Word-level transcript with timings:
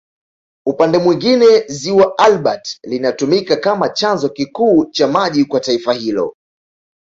Upande 0.65 0.97
mwingine 0.97 1.59
Ziwa 1.67 2.17
Albert 2.17 2.79
linatumika 2.83 3.55
kama 3.55 3.89
chanzo 3.89 4.29
kikuu 4.29 4.85
cha 4.85 5.07
maji 5.07 5.45
kwa 5.45 5.59
taifa 5.59 5.93
hilo 5.93 6.35